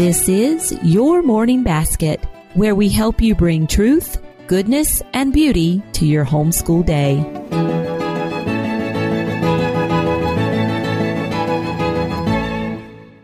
[0.00, 6.06] This is Your Morning Basket, where we help you bring truth, goodness, and beauty to
[6.06, 7.18] your homeschool day.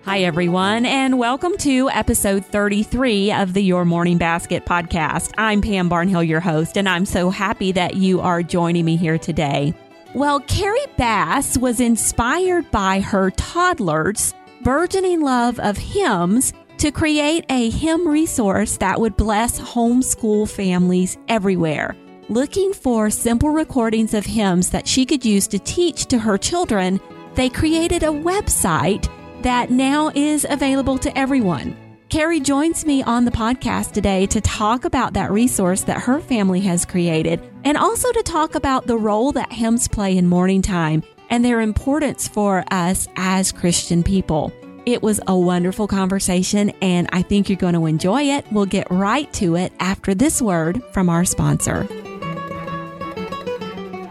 [0.04, 5.32] Hi, everyone, and welcome to episode 33 of the Your Morning Basket podcast.
[5.38, 9.16] I'm Pam Barnhill, your host, and I'm so happy that you are joining me here
[9.16, 9.72] today.
[10.14, 17.70] Well, Carrie Bass was inspired by her toddlers' burgeoning love of hymns to create a
[17.70, 21.96] hymn resource that would bless homeschool families everywhere.
[22.28, 27.00] Looking for simple recordings of hymns that she could use to teach to her children,
[27.34, 29.10] they created a website
[29.42, 31.76] that now is available to everyone.
[32.08, 36.60] Carrie joins me on the podcast today to talk about that resource that her family
[36.60, 41.02] has created and also to talk about the role that hymns play in morning time
[41.30, 44.52] and their importance for us as Christian people.
[44.86, 48.46] It was a wonderful conversation and I think you're going to enjoy it.
[48.52, 51.88] We'll get right to it after this word from our sponsor.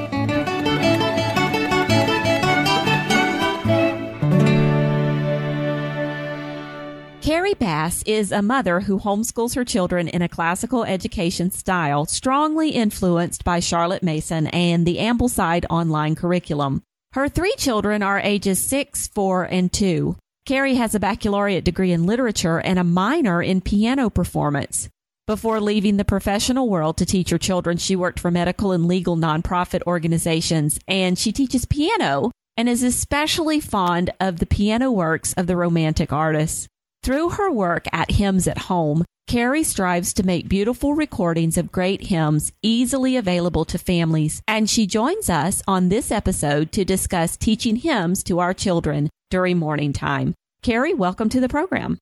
[7.61, 13.43] Bass is a mother who homeschools her children in a classical education style strongly influenced
[13.43, 16.81] by Charlotte Mason and the Ambleside online curriculum.
[17.13, 20.17] Her three children are ages six, four, and two.
[20.47, 24.89] Carrie has a baccalaureate degree in literature and a minor in piano performance.
[25.27, 29.15] Before leaving the professional world to teach her children, she worked for medical and legal
[29.15, 35.45] nonprofit organizations, and she teaches piano and is especially fond of the piano works of
[35.45, 36.67] the Romantic artists.
[37.03, 42.03] Through her work at Hymns at Home, Carrie strives to make beautiful recordings of great
[42.03, 47.77] hymns easily available to families, and she joins us on this episode to discuss teaching
[47.77, 50.35] hymns to our children during morning time.
[50.61, 51.97] Carrie, welcome to the program.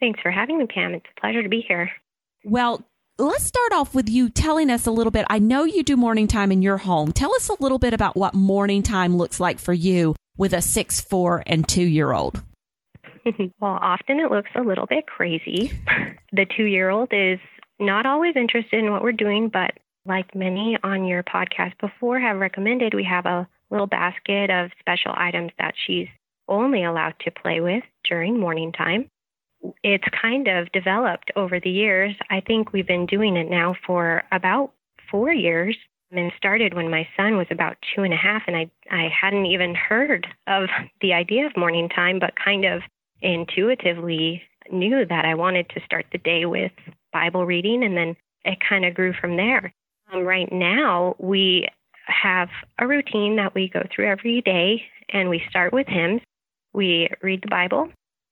[0.00, 0.92] Thanks for having me, Pam.
[0.92, 1.90] It's a pleasure to be here.
[2.44, 2.86] Well,
[3.18, 5.24] let's start off with you telling us a little bit.
[5.30, 7.12] I know you do morning time in your home.
[7.12, 10.60] Tell us a little bit about what morning time looks like for you with a
[10.60, 12.42] six, four, and two year old.
[13.60, 15.72] well, often it looks a little bit crazy.
[16.32, 17.38] the two year old is
[17.78, 19.72] not always interested in what we're doing, but
[20.06, 25.12] like many on your podcast before have recommended, we have a little basket of special
[25.16, 26.08] items that she's
[26.48, 29.08] only allowed to play with during morning time.
[29.84, 32.14] It's kind of developed over the years.
[32.30, 34.72] I think we've been doing it now for about
[35.10, 35.76] four years
[36.10, 39.46] and started when my son was about two and a half and I I hadn't
[39.46, 40.68] even heard of
[41.00, 42.82] the idea of morning time, but kind of
[43.22, 46.72] intuitively knew that I wanted to start the day with
[47.12, 49.72] Bible reading, and then it kind of grew from there.
[50.12, 51.68] Um, right now, we
[52.06, 52.48] have
[52.78, 56.20] a routine that we go through every day, and we start with hymns.
[56.72, 57.90] We read the Bible,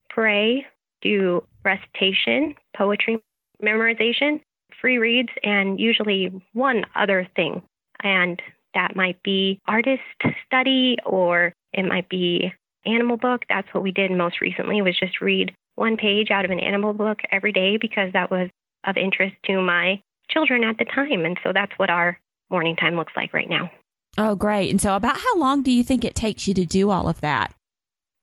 [0.09, 0.67] pray,
[1.03, 3.19] do recitation, poetry
[3.63, 4.41] memorization,
[4.81, 7.63] free reads, and usually one other thing.
[8.03, 8.41] And
[8.75, 10.03] that might be artist
[10.47, 12.53] study or it might be
[12.87, 13.43] animal book.
[13.49, 16.93] That's what we did most recently was just read one page out of an animal
[16.93, 18.51] book every day because that was
[18.85, 21.25] of interest to my children at the time.
[21.25, 22.19] And so that's what our
[22.51, 23.71] morning time looks like right now.
[24.19, 24.71] Oh, great.
[24.71, 27.21] And so, about how long do you think it takes you to do all of
[27.21, 27.55] that?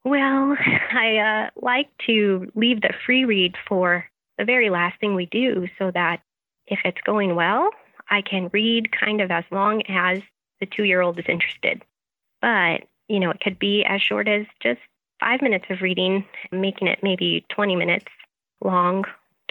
[0.03, 0.55] Well,
[0.93, 4.05] I uh, like to leave the free read for
[4.37, 6.21] the very last thing we do so that
[6.67, 7.69] if it's going well,
[8.09, 10.19] I can read kind of as long as
[10.59, 11.83] the two year old is interested.
[12.41, 14.79] But, you know, it could be as short as just
[15.19, 18.05] five minutes of reading, making it maybe 20 minutes
[18.63, 19.03] long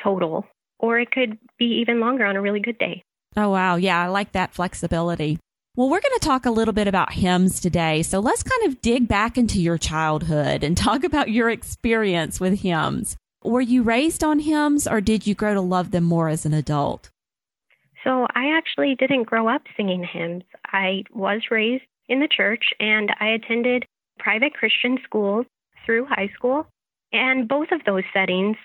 [0.03, 0.47] total,
[0.79, 3.03] or it could be even longer on a really good day.
[3.37, 3.77] Oh, wow.
[3.77, 5.39] Yeah, I like that flexibility.
[5.75, 8.03] Well, we're going to talk a little bit about hymns today.
[8.03, 12.61] So let's kind of dig back into your childhood and talk about your experience with
[12.61, 13.17] hymns.
[13.45, 16.55] Were you raised on hymns or did you grow to love them more as an
[16.55, 17.11] adult?
[18.03, 20.45] So I actually didn't grow up singing hymns.
[20.65, 23.85] I was raised in the church and I attended
[24.19, 25.47] private Christian schools
[25.85, 26.67] through high school.
[27.13, 28.57] And both of those settings,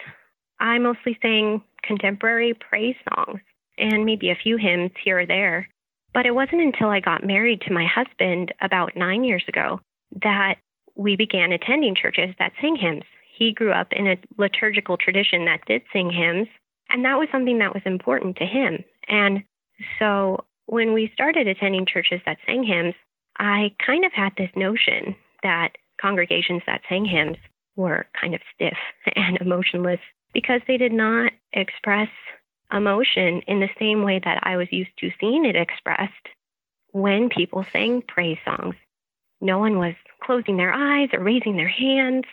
[0.60, 3.40] I mostly sang contemporary praise songs
[3.78, 5.70] and maybe a few hymns here or there.
[6.14, 9.80] But it wasn't until I got married to my husband about nine years ago
[10.24, 10.56] that
[10.96, 13.04] we began attending churches that sang hymns.
[13.38, 16.48] He grew up in a liturgical tradition that did sing hymns,
[16.90, 18.84] and that was something that was important to him.
[19.08, 19.44] And
[19.98, 22.94] so when we started attending churches that sang hymns,
[23.38, 27.38] I kind of had this notion that congregations that sang hymns
[27.76, 28.78] were kind of stiff
[29.16, 30.00] and emotionless
[30.34, 32.10] because they did not express
[32.72, 36.14] emotion in the same way that I was used to seeing it expressed
[36.92, 38.76] when people sang praise songs.
[39.42, 42.26] No one was closing their eyes or raising their hands.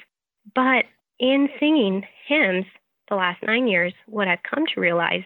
[0.55, 0.85] But
[1.19, 2.67] in singing hymns
[3.09, 5.25] the last nine years, what I've come to realize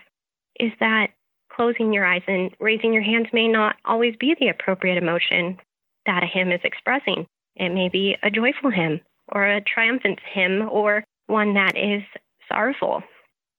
[0.59, 1.09] is that
[1.55, 5.59] closing your eyes and raising your hands may not always be the appropriate emotion
[6.07, 7.27] that a hymn is expressing.
[7.57, 12.03] It may be a joyful hymn or a triumphant hymn or one that is
[12.49, 13.03] sorrowful.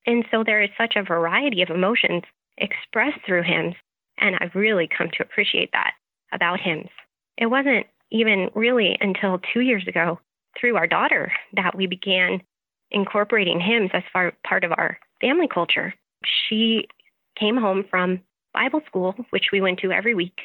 [0.05, 2.23] And so there is such a variety of emotions
[2.57, 3.75] expressed through hymns,
[4.17, 5.93] and I've really come to appreciate that
[6.31, 6.89] about hymns.
[7.37, 10.19] It wasn't even really until two years ago
[10.59, 12.41] through our daughter that we began
[12.91, 15.93] incorporating hymns as far, part of our family culture.
[16.25, 16.87] She
[17.39, 18.21] came home from
[18.53, 20.39] Bible school, which we went to every week,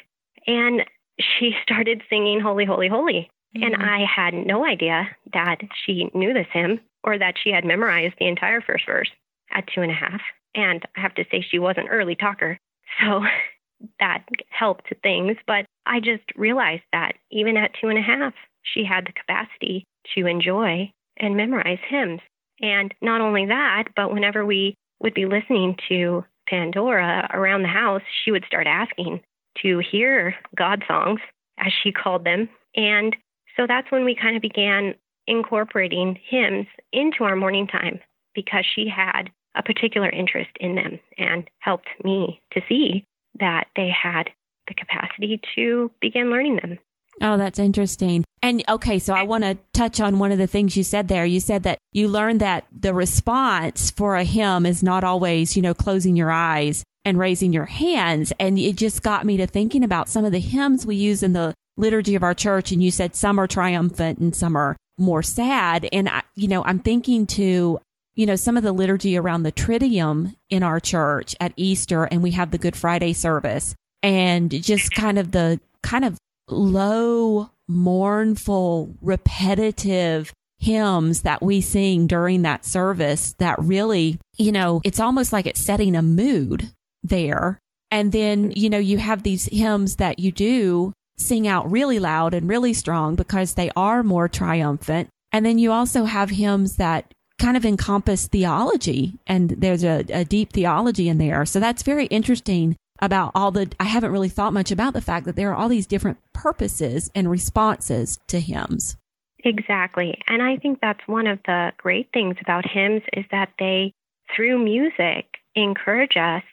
[0.47, 0.83] and
[1.19, 3.29] she started singing Holy, Holy, Holy.
[3.55, 3.63] Mm-hmm.
[3.63, 8.15] And I had no idea that she knew this hymn or that she had memorized
[8.19, 9.09] the entire first verse
[9.51, 10.21] at two and a half.
[10.55, 12.59] And I have to say, she was an early talker.
[13.01, 13.23] So
[13.99, 15.37] that helped things.
[15.47, 19.85] But I just realized that even at two and a half, she had the capacity
[20.15, 22.21] to enjoy and memorize hymns.
[22.61, 28.01] And not only that, but whenever we would be listening to Pandora around the house,
[28.23, 29.21] she would start asking
[29.61, 31.19] to hear God songs,
[31.57, 32.49] as she called them.
[32.75, 33.15] And
[33.57, 34.95] so that's when we kind of began
[35.27, 37.99] incorporating hymns into our morning time
[38.33, 43.05] because she had a particular interest in them and helped me to see
[43.39, 44.29] that they had
[44.67, 46.79] the capacity to begin learning them.
[47.21, 48.23] Oh, that's interesting.
[48.41, 51.25] And okay, so I want to touch on one of the things you said there.
[51.25, 55.61] You said that you learned that the response for a hymn is not always, you
[55.61, 58.31] know, closing your eyes and raising your hands.
[58.39, 61.33] And it just got me to thinking about some of the hymns we use in
[61.33, 62.71] the liturgy of our church.
[62.71, 65.87] And you said some are triumphant and some are more sad.
[65.91, 67.79] And, I, you know, I'm thinking to,
[68.15, 72.21] you know, some of the liturgy around the Triduum in our church at Easter, and
[72.21, 76.17] we have the Good Friday service, and just kind of the kind of
[76.51, 84.99] low, mournful, repetitive hymns that we sing during that service that really, you know, it's
[84.99, 86.71] almost like it's setting a mood
[87.03, 87.59] there.
[87.91, 92.33] And then, you know, you have these hymns that you do sing out really loud
[92.33, 95.09] and really strong because they are more triumphant.
[95.31, 100.25] And then you also have hymns that kind of encompass theology and there's a, a,
[100.25, 101.45] deep theology in there.
[101.45, 105.25] So that's very interesting about all the, I haven't really thought much about the fact
[105.25, 108.97] that there are all these different purposes and responses to hymns.
[109.43, 110.17] Exactly.
[110.27, 113.93] And I think that's one of the great things about hymns is that they,
[114.35, 115.25] through music,
[115.55, 116.43] encourage us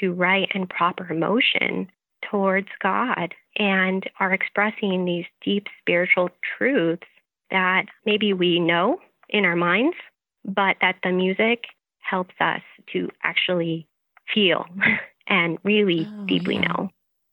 [0.00, 1.90] to right and proper emotion
[2.30, 7.06] towards God and are expressing these deep spiritual truths
[7.50, 9.96] that maybe we know in our minds,
[10.44, 11.64] but that the music
[12.00, 12.62] helps us
[12.92, 13.86] to actually
[14.32, 14.66] feel
[15.28, 16.68] and really oh, deeply yeah.
[16.68, 16.90] know.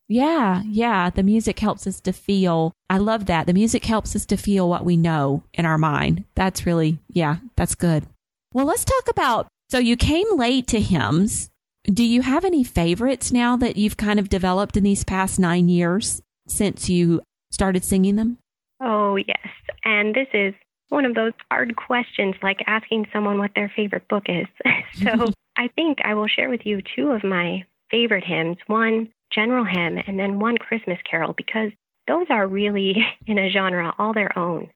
[0.08, 1.10] Yeah, yeah.
[1.10, 2.74] The music helps us to feel.
[2.90, 3.48] I love that.
[3.48, 6.25] The music helps us to feel what we know in our mind.
[6.36, 8.06] That's really, yeah, that's good.
[8.54, 9.48] Well, let's talk about.
[9.70, 11.50] So you came late to hymns.
[11.86, 15.70] Do you have any favorites now that you've kind of developed in these past nine
[15.70, 17.22] years since you
[17.52, 18.38] started singing them?
[18.80, 19.48] Oh, yes.
[19.84, 20.54] And this is
[20.90, 24.48] one of those hard questions like asking someone what their favorite book is.
[25.04, 28.58] so I think I will share with you two of my favorite hymns.
[28.68, 31.72] One general hymn, and then one Christmas carol because
[32.08, 32.96] those are really
[33.27, 34.70] in a genre all their own.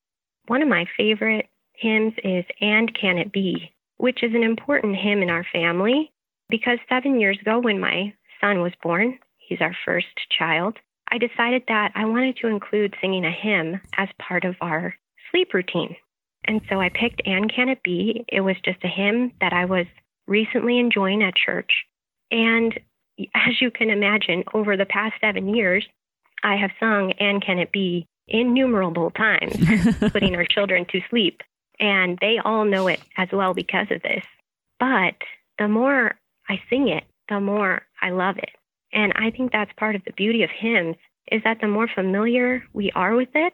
[0.48, 5.22] One of my favorite hymns is And Can It Be, which is an important hymn
[5.22, 6.12] in our family
[6.50, 10.78] because seven years ago, when my son was born, he's our first child,
[11.12, 14.96] I decided that I wanted to include singing a hymn as part of our
[15.32, 15.96] sleep routine.
[16.46, 18.26] And so I picked And Can It Be.
[18.28, 19.86] It was just a hymn that I was
[20.28, 21.72] recently enjoying at church.
[22.32, 22.80] And
[23.34, 25.86] as you can imagine, over the past seven years,
[26.44, 29.56] I have sung And Can It Be innumerable times,
[30.12, 31.42] putting our children to sleep.
[31.80, 34.24] And they all know it as well because of this.
[34.80, 35.16] But
[35.58, 36.16] the more
[36.48, 38.50] I sing it, the more I love it.
[38.92, 40.96] And I think that's part of the beauty of hymns
[41.32, 43.54] is that the more familiar we are with it,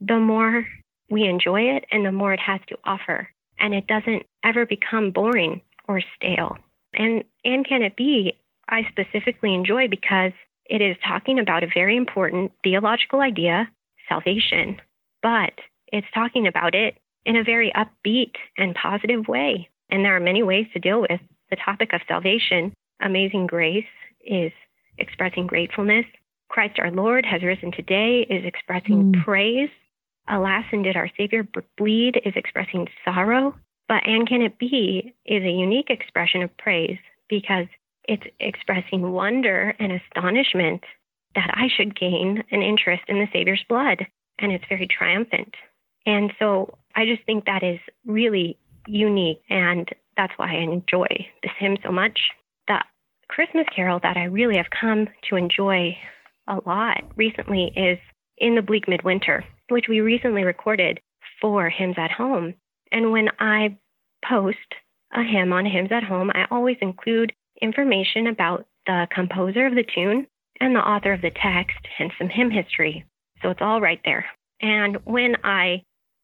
[0.00, 0.66] the more
[1.10, 3.28] we enjoy it and the more it has to offer.
[3.58, 6.56] And it doesn't ever become boring or stale.
[6.94, 8.38] And and can it be
[8.70, 10.32] I specifically enjoy because
[10.66, 13.68] it is talking about a very important theological idea,
[14.08, 14.80] salvation,
[15.22, 15.52] but
[15.88, 16.96] it's talking about it
[17.26, 19.68] in a very upbeat and positive way.
[19.90, 22.72] And there are many ways to deal with the topic of salvation.
[23.02, 23.84] Amazing grace
[24.24, 24.52] is
[24.98, 26.06] expressing gratefulness.
[26.48, 29.24] Christ our Lord has risen today is expressing mm.
[29.24, 29.70] praise.
[30.28, 31.46] Alas, and did our Savior
[31.76, 33.54] bleed is expressing sorrow.
[33.88, 36.98] But and can it be is a unique expression of praise
[37.28, 37.66] because
[38.04, 40.82] it's expressing wonder and astonishment
[41.34, 44.06] that I should gain an interest in the Savior's blood.
[44.38, 45.54] And it's very triumphant.
[46.06, 49.42] And so I just think that is really unique.
[49.48, 51.06] And that's why I enjoy
[51.42, 52.18] this hymn so much.
[52.66, 52.80] The
[53.28, 55.96] Christmas carol that I really have come to enjoy
[56.48, 57.98] a lot recently is
[58.38, 61.00] In the Bleak Midwinter, which we recently recorded
[61.40, 62.54] for Hymns at Home.
[62.90, 63.78] And when I
[64.28, 64.58] post
[65.14, 69.84] a hymn on Hymns at Home, I always include information about the composer of the
[69.94, 70.26] tune
[70.60, 73.04] and the author of the text and some hymn history.
[73.42, 74.26] So it's all right there.
[74.60, 75.82] And when I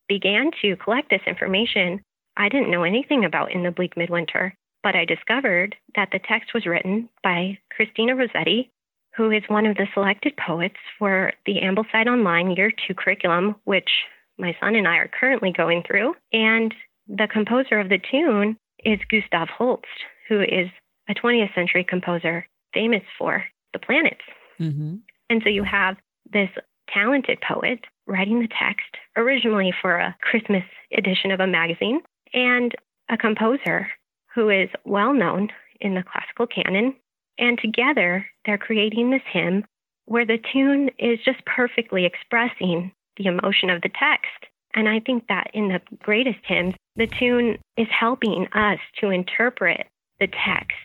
[0.09, 2.01] began to collect this information,
[2.37, 6.53] I didn't know anything about In the Bleak Midwinter, but I discovered that the text
[6.55, 8.71] was written by Christina Rossetti,
[9.17, 13.91] who is one of the selected poets for the Ambleside Online Year 2 curriculum, which
[14.39, 16.15] my son and I are currently going through.
[16.33, 16.75] And
[17.09, 19.87] the composer of the tune is Gustav Holst,
[20.29, 20.69] who is
[21.09, 24.21] a 20th century composer famous for the planets.
[24.61, 24.97] Mm-hmm.
[25.31, 25.97] And so you have
[26.33, 26.51] this
[26.93, 30.63] talented poet writing the text originally for a Christmas
[30.97, 32.01] edition of a magazine
[32.33, 32.75] and
[33.11, 33.89] a composer
[34.35, 35.49] who is well known
[35.81, 36.95] in the classical canon.
[37.39, 39.65] And together they're creating this hymn
[40.07, 44.53] where the tune is just perfectly expressing the emotion of the text.
[44.75, 49.87] And I think that in the greatest hymns, the tune is helping us to interpret
[50.21, 50.77] the text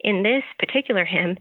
[0.00, 1.38] in this particular hymn,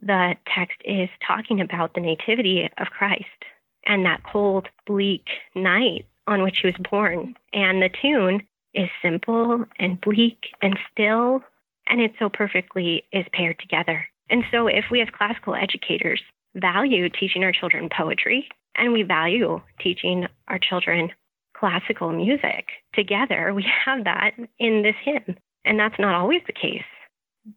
[0.00, 3.44] the text is talking about the nativity of Christ
[3.84, 7.34] and that cold, bleak night on which he was born.
[7.52, 8.42] And the tune
[8.74, 11.40] is simple and bleak and still,
[11.88, 14.06] and it so perfectly is paired together.
[14.28, 16.20] And so, if we as classical educators
[16.54, 21.10] value teaching our children poetry and we value teaching our children
[21.56, 25.36] classical music together, we have that in this hymn.
[25.66, 26.82] And that's not always the case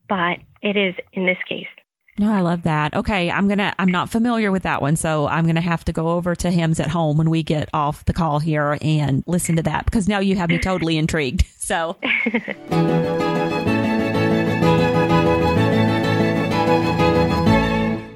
[0.07, 1.67] but it is in this case.
[2.17, 2.93] No, I love that.
[2.93, 3.73] Okay, I'm gonna.
[3.79, 6.79] I'm not familiar with that one, so I'm gonna have to go over to Hymns
[6.81, 10.19] at Home when we get off the call here and listen to that because now
[10.19, 11.45] you have me totally intrigued.
[11.69, 11.97] So.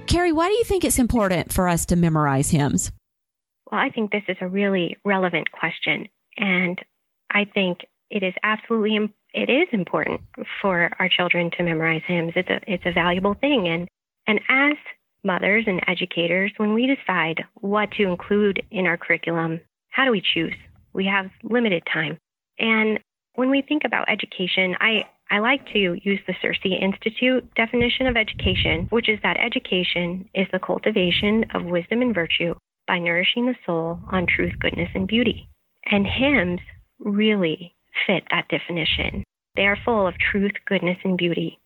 [0.07, 2.91] Carrie, why do you think it's important for us to memorize hymns?
[3.71, 6.79] Well, I think this is a really relevant question, and
[7.29, 10.21] I think it is absolutely it is important
[10.61, 12.33] for our children to memorize hymns.
[12.35, 13.87] It's a it's a valuable thing, and
[14.27, 14.77] and as
[15.23, 19.59] mothers and educators, when we decide what to include in our curriculum,
[19.89, 20.53] how do we choose?
[20.93, 22.17] We have limited time,
[22.59, 22.99] and
[23.35, 28.15] when we think about education, I I like to use the CiRCE Institute definition of
[28.15, 32.53] education, which is that education is the cultivation of wisdom and virtue
[32.87, 35.49] by nourishing the soul on truth, goodness, and beauty.
[35.89, 36.59] And hymns
[36.99, 37.72] really
[38.07, 39.23] fit that definition.
[39.55, 41.59] They are full of truth, goodness, and beauty.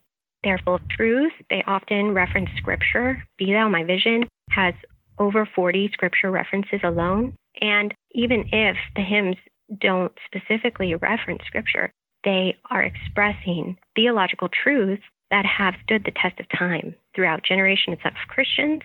[0.44, 1.32] They are full of truth.
[1.50, 3.24] They often reference scripture.
[3.38, 4.74] Be Thou My Vision has
[5.20, 7.34] over 40 scripture references alone.
[7.62, 9.38] And even if the hymns
[9.80, 11.92] don't specifically reference scripture,
[12.24, 18.14] they are expressing theological truths that have stood the test of time throughout generations of
[18.28, 18.82] Christians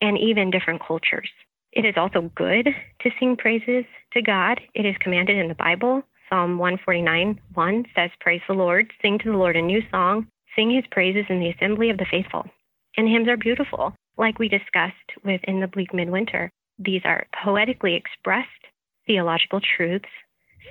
[0.00, 1.30] and even different cultures.
[1.72, 2.68] It is also good
[3.02, 4.60] to sing praises to God.
[4.74, 6.02] It is commanded in the Bible.
[6.28, 10.70] Psalm 149 1 says, Praise the Lord, sing to the Lord a new song, sing
[10.74, 12.44] his praises in the assembly of the faithful.
[12.96, 13.94] And hymns are beautiful.
[14.18, 18.48] like we discussed within the bleak midwinter, these are poetically expressed
[19.06, 20.08] theological truths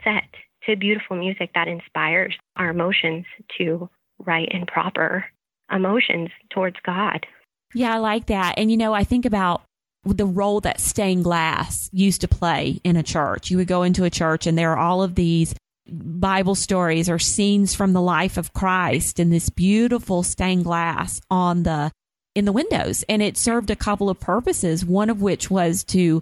[0.03, 0.23] set
[0.65, 3.25] to beautiful music that inspires our emotions
[3.57, 5.25] to right and proper
[5.71, 7.25] emotions towards God.
[7.73, 8.55] Yeah, I like that.
[8.57, 9.63] And you know, I think about
[10.05, 13.49] the role that stained glass used to play in a church.
[13.49, 15.55] You would go into a church and there are all of these
[15.87, 21.63] Bible stories or scenes from the life of Christ in this beautiful stained glass on
[21.63, 21.91] the
[22.33, 23.03] in the windows.
[23.07, 26.21] And it served a couple of purposes one of which was to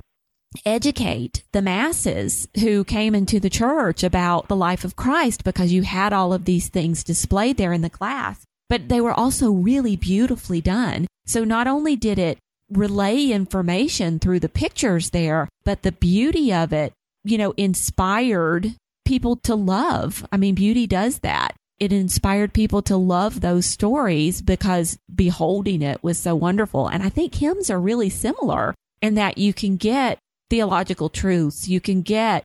[0.66, 5.82] educate the masses who came into the church about the life of Christ because you
[5.82, 8.44] had all of these things displayed there in the glass.
[8.70, 11.08] But they were also really beautifully done.
[11.25, 12.38] So not only did it
[12.77, 18.75] relay information through the pictures there but the beauty of it you know inspired
[19.06, 20.25] people to love.
[20.32, 21.56] I mean, beauty does that.
[21.80, 26.88] It inspired people to love those stories because beholding it was so wonderful.
[26.88, 31.82] And I think hymns are really similar in that you can get theological truths, you
[31.82, 32.44] can get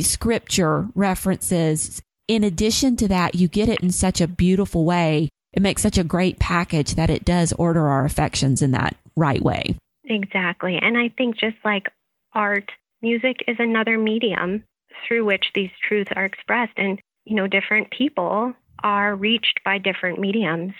[0.00, 2.02] scripture references.
[2.26, 5.28] In addition to that, you get it in such a beautiful way.
[5.52, 9.42] It makes such a great package that it does order our affections in that right
[9.42, 9.76] way.
[10.04, 10.78] Exactly.
[10.80, 11.88] And I think just like
[12.32, 12.70] art,
[13.02, 14.64] music is another medium
[15.06, 16.74] through which these truths are expressed.
[16.76, 20.72] And, you know, different people are reached by different mediums,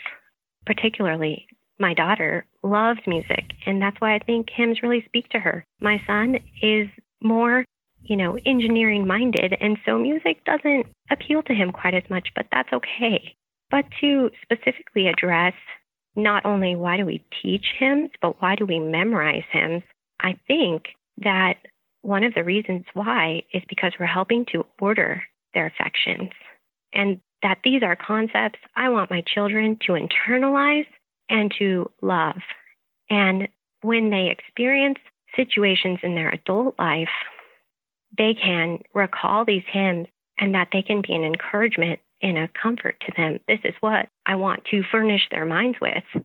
[0.67, 1.47] particularly
[1.79, 3.53] my daughter loves music.
[3.67, 5.65] And that's why I think hymns really speak to her.
[5.81, 6.89] My son is
[7.23, 7.65] more,
[8.03, 9.57] you know, engineering minded.
[9.61, 13.35] And so music doesn't appeal to him quite as much, but that's okay.
[13.71, 15.55] But to specifically address
[16.17, 19.83] not only why do we teach hymns, but why do we memorize hymns,
[20.21, 21.55] I think that
[22.03, 25.23] one of the reasons why is because we're helping to order
[25.55, 26.31] their affections.
[26.93, 30.87] And that these are concepts I want my children to internalize
[31.29, 32.41] and to love.
[33.11, 33.49] And
[33.83, 34.99] when they experience
[35.37, 37.09] situations in their adult life,
[38.17, 40.07] they can recall these hymns
[40.39, 43.39] and that they can be an encouragement and a comfort to them.
[43.47, 46.25] This is what I want to furnish their minds with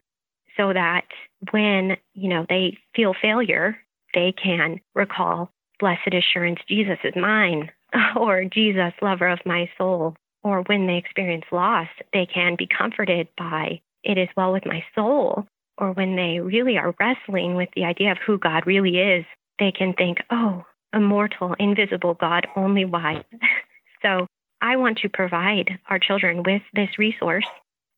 [0.55, 1.05] so that
[1.51, 3.77] when, you know, they feel failure,
[4.13, 7.71] they can recall blessed assurance, Jesus is mine,
[8.15, 10.15] or Jesus, lover of my soul.
[10.41, 14.83] Or when they experience loss, they can be comforted by it is well with my
[14.95, 15.45] soul.
[15.77, 19.25] Or when they really are wrestling with the idea of who God really is,
[19.59, 23.23] they can think, oh, immortal, invisible God, only wise.
[24.01, 24.27] so
[24.61, 27.47] I want to provide our children with this resource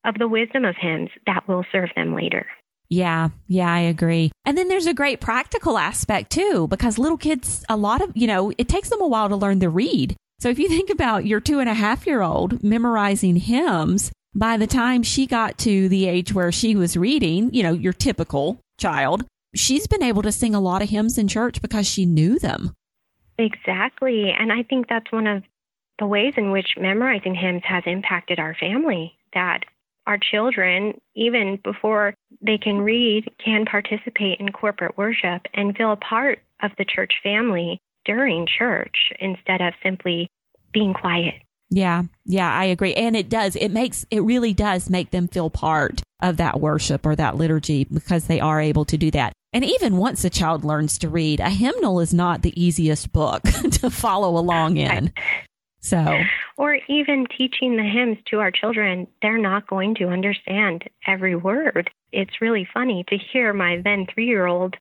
[0.06, 2.48] of the wisdom of hymns that will serve them later.
[2.90, 4.32] Yeah, yeah, I agree.
[4.44, 8.28] And then there's a great practical aspect too, because little kids, a lot of, you
[8.28, 10.16] know, it takes them a while to learn to read.
[10.40, 14.58] So if you think about your two and a half year old memorizing hymns, by
[14.58, 18.60] the time she got to the age where she was reading, you know, your typical
[18.80, 22.40] child, she's been able to sing a lot of hymns in church because she knew
[22.40, 22.74] them.
[23.38, 24.32] Exactly.
[24.38, 25.44] And I think that's one of
[26.00, 29.14] the ways in which memorizing hymns has impacted our family.
[29.34, 29.64] That
[30.08, 35.98] our children, even before they can read, can participate in corporate worship and feel a
[35.98, 40.28] part of the church family during church instead of simply
[40.74, 41.36] being quiet.
[41.70, 42.94] Yeah, yeah, I agree.
[42.94, 47.06] And it does, it makes, it really does make them feel part of that worship
[47.06, 49.32] or that liturgy because they are able to do that.
[49.54, 53.44] And even once a child learns to read, a hymnal is not the easiest book
[53.72, 55.14] to follow along in.
[55.82, 56.20] So,
[56.58, 61.90] or even teaching the hymns to our children, they're not going to understand every word.
[62.12, 64.76] It's really funny to hear my then three year old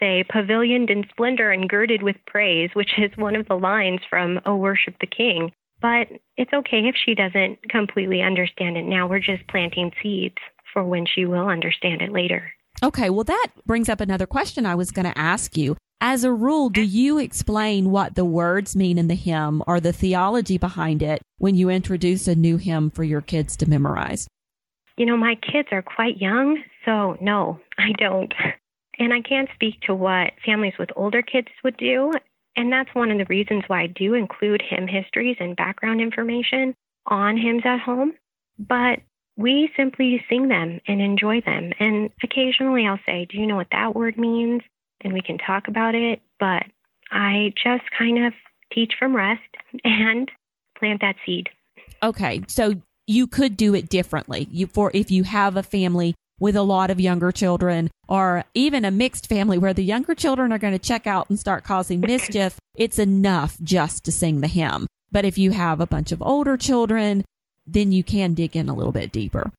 [0.00, 4.40] say, pavilioned in splendor and girded with praise, which is one of the lines from
[4.46, 5.52] Oh Worship the King.
[5.80, 9.06] But it's okay if she doesn't completely understand it now.
[9.06, 10.36] We're just planting seeds
[10.72, 12.52] for when she will understand it later.
[12.82, 15.76] Okay, well, that brings up another question I was going to ask you.
[16.00, 19.92] As a rule, do you explain what the words mean in the hymn or the
[19.92, 24.28] theology behind it when you introduce a new hymn for your kids to memorize?
[24.96, 28.32] You know, my kids are quite young, so no, I don't.
[28.98, 32.12] And I can't speak to what families with older kids would do.
[32.56, 36.74] And that's one of the reasons why I do include hymn histories and background information
[37.06, 38.12] on hymns at home.
[38.58, 39.00] But
[39.36, 41.72] we simply sing them and enjoy them.
[41.80, 44.62] And occasionally I'll say, Do you know what that word means?
[45.04, 46.20] And we can talk about it.
[46.40, 46.64] But
[47.10, 48.32] I just kind of
[48.72, 49.42] teach from rest
[49.84, 50.30] and
[50.78, 51.48] plant that seed.
[52.02, 52.42] Okay.
[52.48, 52.74] So
[53.06, 54.48] you could do it differently.
[54.50, 58.84] You for if you have a family with a lot of younger children or even
[58.84, 62.00] a mixed family where the younger children are going to check out and start causing
[62.06, 64.86] mischief, it's enough just to sing the hymn.
[65.12, 67.24] But if you have a bunch of older children,
[67.66, 69.52] then you can dig in a little bit deeper.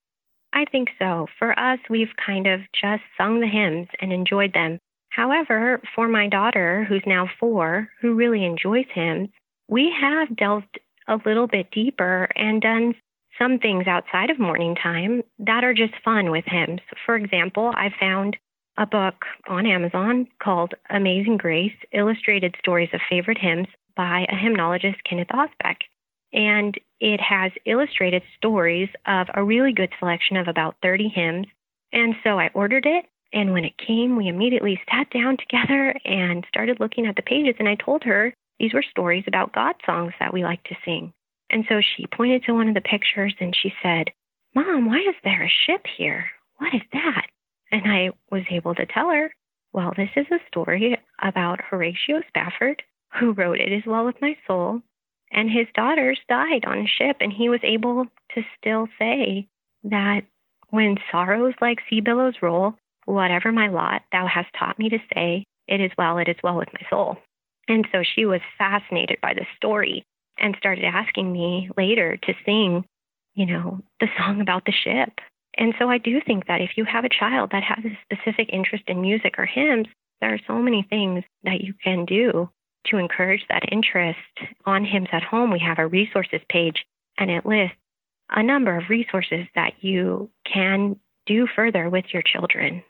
[0.54, 1.28] I think so.
[1.38, 4.80] For us, we've kind of just sung the hymns and enjoyed them.
[5.16, 9.30] However, for my daughter, who's now four, who really enjoys hymns,
[9.70, 12.96] we have delved a little bit deeper and done
[13.40, 16.82] some things outside of morning time that are just fun with hymns.
[17.06, 18.36] For example, I found
[18.78, 25.02] a book on Amazon called Amazing Grace Illustrated Stories of Favorite Hymns by a hymnologist,
[25.10, 25.78] Kenneth Osbeck.
[26.34, 31.46] And it has illustrated stories of a really good selection of about 30 hymns.
[31.94, 33.06] And so I ordered it.
[33.36, 37.56] And when it came, we immediately sat down together and started looking at the pages.
[37.60, 41.14] And I told her these were stories about God songs that we like to sing.
[41.50, 44.08] And so she pointed to one of the pictures and she said,
[44.56, 46.26] Mom, why is there a ship here?
[46.58, 47.28] What is that?
[47.74, 49.34] And I was able to tell her,
[49.74, 52.82] well, this is a story about Horatio Spafford,
[53.20, 54.82] who wrote It Is Well With My Soul,
[55.32, 59.50] and his daughters died on a ship, and he was able to still say
[59.84, 60.22] that
[60.70, 65.46] when sorrows like sea billows roll, whatever my lot, thou hast taught me to say,
[65.68, 67.18] it is well, it is well with my soul.
[67.68, 70.06] And so she was fascinated by the story
[70.38, 72.86] and started asking me later to sing,
[73.34, 75.20] you know, the song about the ship.
[75.58, 78.50] And so I do think that if you have a child that has a specific
[78.52, 79.88] interest in music or hymns,
[80.20, 82.50] there are so many things that you can do
[82.88, 84.20] to encourage that interest.
[84.66, 86.86] On Hymns at Home, we have a resources page
[87.18, 87.78] and it lists
[88.30, 92.84] a number of resources that you can do further with your children.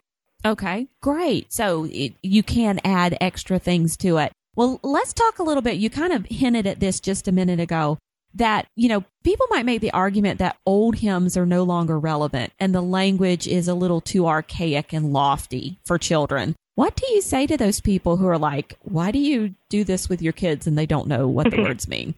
[0.46, 1.52] Okay, great.
[1.52, 4.32] So it, you can add extra things to it.
[4.56, 5.78] Well, let's talk a little bit.
[5.78, 7.98] You kind of hinted at this just a minute ago
[8.36, 12.54] that, you know, people might make the argument that old hymns are no longer relevant
[12.60, 16.56] and the language is a little too archaic and lofty for children.
[16.76, 20.10] What do you say to those people who are like, why do you do this
[20.10, 22.14] with your kids and they don't know what the words mean?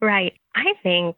[0.00, 0.34] Right.
[0.54, 1.16] I think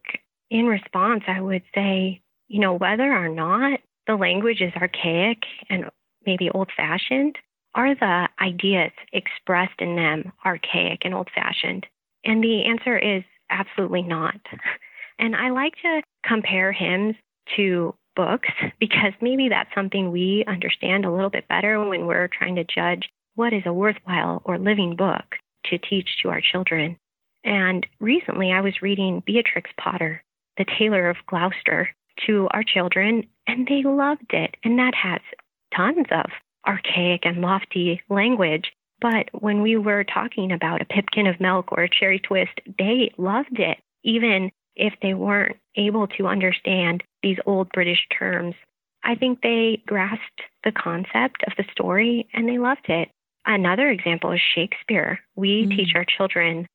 [0.49, 5.89] in response, I would say, you know, whether or not the language is archaic and
[6.25, 7.37] maybe old fashioned,
[7.73, 11.85] are the ideas expressed in them archaic and old fashioned?
[12.23, 14.35] And the answer is absolutely not.
[15.17, 17.15] And I like to compare hymns
[17.55, 18.49] to books
[18.81, 23.09] because maybe that's something we understand a little bit better when we're trying to judge
[23.35, 25.23] what is a worthwhile or living book
[25.65, 26.97] to teach to our children.
[27.43, 30.23] And recently I was reading Beatrix Potter,
[30.57, 31.89] The Tailor of Gloucester,
[32.25, 34.55] to our children, and they loved it.
[34.63, 35.21] And that has
[35.75, 36.25] tons of
[36.67, 38.71] archaic and lofty language.
[39.01, 43.11] But when we were talking about a pipkin of milk or a cherry twist, they
[43.17, 48.55] loved it, even if they weren't able to understand these old British terms.
[49.03, 53.09] I think they grasped the concept of the story and they loved it.
[53.45, 55.19] Another example is Shakespeare.
[55.35, 55.75] We mm.
[55.75, 56.67] teach our children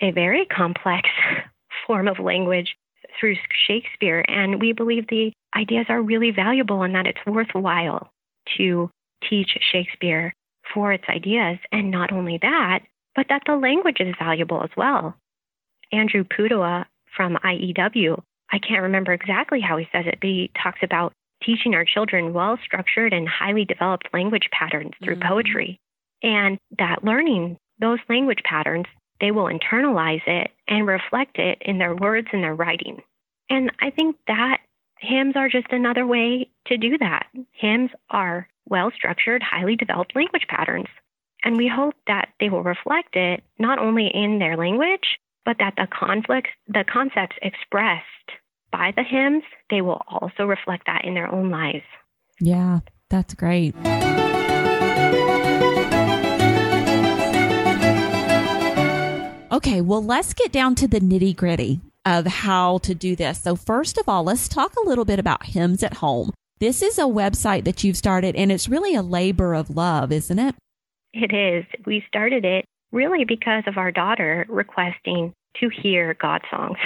[0.00, 1.08] a very complex
[1.86, 2.76] form of language
[3.18, 8.10] through Shakespeare, and we believe the ideas are really valuable and that it's worthwhile
[8.58, 8.90] to
[9.28, 10.32] teach Shakespeare
[10.72, 11.58] for its ideas.
[11.72, 12.80] And not only that,
[13.14, 15.14] but that the language is valuable as well.
[15.92, 20.80] Andrew Pudewa from IEW, I can't remember exactly how he says it, but he talks
[20.82, 21.12] about
[21.44, 25.28] teaching our children well structured and highly developed language patterns through mm-hmm.
[25.28, 25.80] poetry.
[26.22, 28.86] And that learning those language patterns,
[29.20, 33.02] they will internalize it and reflect it in their words and their writing.
[33.50, 34.58] And I think that
[34.98, 37.26] hymns are just another way to do that.
[37.52, 40.88] Hymns are well structured, highly developed language patterns.
[41.44, 45.74] And we hope that they will reflect it not only in their language, but that
[45.76, 48.04] the conflicts, the concepts expressed
[48.72, 51.84] by the hymns, they will also reflect that in their own lives.
[52.40, 52.80] Yeah,
[53.10, 53.74] that's great.
[59.52, 63.40] Okay, well, let's get down to the nitty gritty of how to do this.
[63.40, 66.32] So, first of all, let's talk a little bit about Hymns at Home.
[66.60, 70.38] This is a website that you've started, and it's really a labor of love, isn't
[70.38, 70.54] it?
[71.12, 71.64] It is.
[71.86, 76.78] We started it really because of our daughter requesting to hear God songs.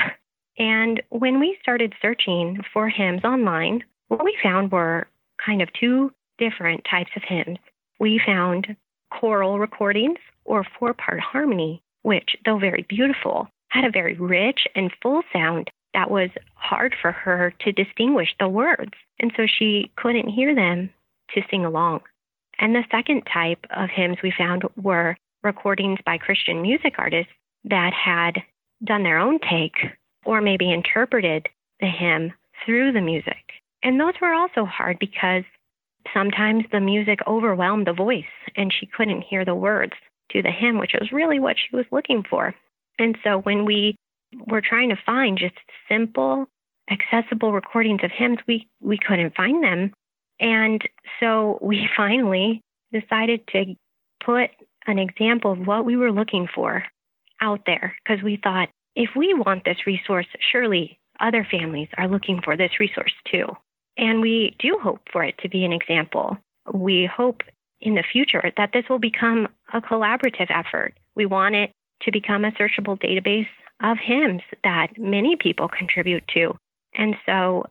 [0.59, 5.07] And when we started searching for hymns online, what we found were
[5.44, 7.59] kind of two different types of hymns.
[8.00, 8.74] We found
[9.12, 14.92] choral recordings or four part harmony, which, though very beautiful, had a very rich and
[15.02, 18.92] full sound that was hard for her to distinguish the words.
[19.18, 20.90] And so she couldn't hear them
[21.35, 22.00] to sing along.
[22.59, 27.33] And the second type of hymns we found were recordings by Christian music artists
[27.64, 28.42] that had
[28.85, 29.76] done their own take
[30.24, 31.48] or maybe interpreted
[31.81, 32.33] the hymn
[32.64, 33.52] through the music.
[33.83, 35.44] And those were also hard because
[36.12, 38.24] sometimes the music overwhelmed the voice
[38.57, 39.92] and she couldn't hear the words
[40.33, 42.54] to the hymn, which was really what she was looking for.
[42.98, 43.96] And so when we
[44.46, 45.54] were trying to find just
[45.88, 46.46] simple
[46.90, 49.92] accessible recordings of hymns, we, we couldn't find them.
[50.40, 50.82] And
[51.20, 53.74] so we finally decided to
[54.24, 54.50] put
[54.87, 56.84] an example of what we were looking for
[57.40, 62.40] out there because we thought if we want this resource, surely other families are looking
[62.42, 63.46] for this resource too.
[63.96, 66.38] And we do hope for it to be an example.
[66.72, 67.42] We hope
[67.80, 70.94] in the future that this will become a collaborative effort.
[71.14, 71.70] We want it
[72.02, 73.48] to become a searchable database
[73.82, 76.54] of hymns that many people contribute to.
[76.94, 77.64] And so,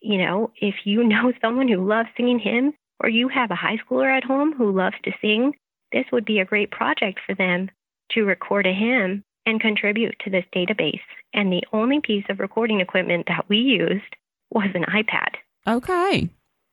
[0.00, 3.78] you know, if you know someone who loves singing hymns or you have a high
[3.78, 5.54] schooler at home who loves to sing,
[5.92, 7.70] this would be a great project for them
[8.12, 11.00] to record a hymn and contribute to this database.
[11.32, 14.16] And the only piece of recording equipment that we used
[14.50, 15.36] was an iPad.
[15.66, 16.28] Okay.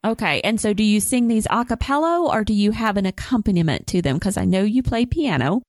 [0.06, 0.42] Okay.
[0.42, 4.02] And so do you sing these a cappella or do you have an accompaniment to
[4.02, 4.18] them?
[4.18, 5.62] Because I know you play piano.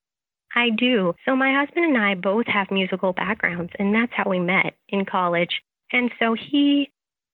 [0.59, 1.15] I do.
[1.25, 5.05] So my husband and I both have musical backgrounds, and that's how we met in
[5.05, 5.63] college.
[5.93, 6.91] And so he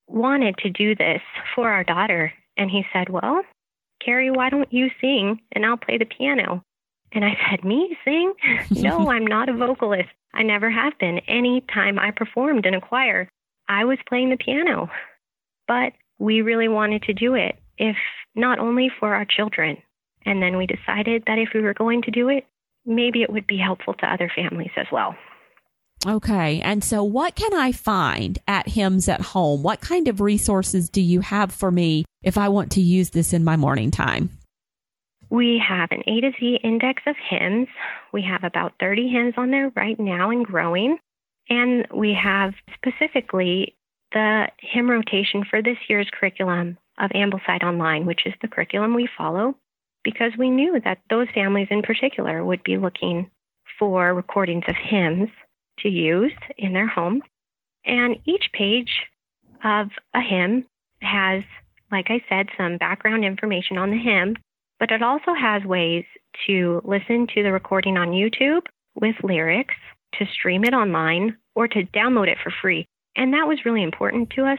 [0.06, 1.22] wanted to do this
[1.54, 2.32] for our daughter.
[2.56, 3.42] And he said, Well,
[4.04, 6.62] Carrie, why don't you sing and I'll play the piano?
[7.12, 8.34] And I said, Me sing?
[8.70, 10.10] no, I'm not a vocalist.
[10.34, 11.20] I never have been.
[11.28, 13.28] Any time I performed in a choir,
[13.68, 14.90] I was playing the piano.
[15.66, 17.96] But we really wanted to do it, if
[18.34, 19.78] not only for our children.
[20.26, 22.44] And then we decided that if we were going to do it,
[22.86, 25.14] maybe it would be helpful to other families as well.
[26.06, 26.60] Okay.
[26.60, 29.62] And so, what can I find at Hymns at Home?
[29.62, 33.32] What kind of resources do you have for me if I want to use this
[33.32, 34.30] in my morning time?
[35.30, 37.68] We have an A to Z index of hymns.
[38.12, 40.98] We have about 30 hymns on there right now and growing.
[41.48, 43.74] And we have specifically
[44.12, 49.08] the hymn rotation for this year's curriculum of Ambleside Online, which is the curriculum we
[49.18, 49.56] follow,
[50.04, 53.30] because we knew that those families in particular would be looking
[53.78, 55.28] for recordings of hymns
[55.80, 57.22] to use in their home.
[57.84, 58.90] And each page
[59.64, 60.66] of a hymn
[61.00, 61.42] has,
[61.90, 64.36] like I said, some background information on the hymn,
[64.78, 66.04] but it also has ways
[66.46, 68.62] to listen to the recording on YouTube
[68.94, 69.74] with lyrics,
[70.18, 72.86] to stream it online, or to download it for free.
[73.16, 74.58] And that was really important to us.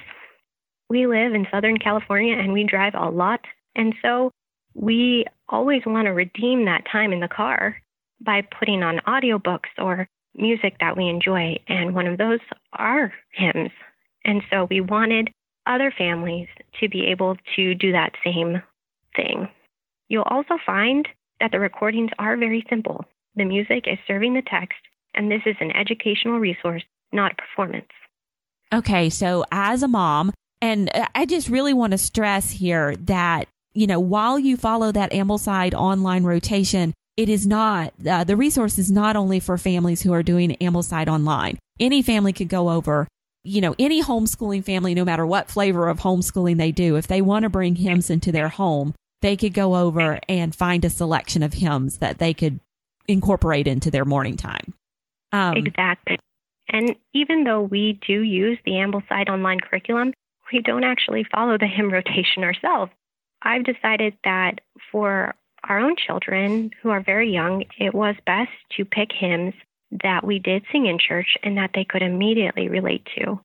[0.89, 3.41] We live in Southern California and we drive a lot.
[3.75, 4.31] And so
[4.73, 7.77] we always want to redeem that time in the car
[8.21, 11.58] by putting on audiobooks or music that we enjoy.
[11.67, 12.39] And one of those
[12.73, 13.71] are hymns.
[14.23, 15.29] And so we wanted
[15.67, 16.47] other families
[16.79, 18.62] to be able to do that same
[19.15, 19.47] thing.
[20.08, 21.08] You'll also find
[21.39, 23.05] that the recordings are very simple.
[23.36, 24.77] The music is serving the text,
[25.13, 27.91] and this is an educational resource, not a performance.
[28.73, 33.88] Okay, so as a mom, and I just really want to stress here that, you
[33.88, 38.89] know, while you follow that Ambleside online rotation, it is not, uh, the resource is
[38.89, 41.59] not only for families who are doing Ambleside online.
[41.79, 43.07] Any family could go over,
[43.43, 47.21] you know, any homeschooling family, no matter what flavor of homeschooling they do, if they
[47.21, 51.43] want to bring hymns into their home, they could go over and find a selection
[51.43, 52.59] of hymns that they could
[53.07, 54.73] incorporate into their morning time.
[55.31, 56.17] Um, exactly.
[56.69, 60.13] And even though we do use the Ambleside online curriculum,
[60.51, 62.91] we don't actually follow the hymn rotation ourselves.
[63.45, 64.60] I've decided that
[64.91, 69.53] for our own children who are very young, it was best to pick hymns
[70.03, 73.39] that we did sing in church and that they could immediately relate to.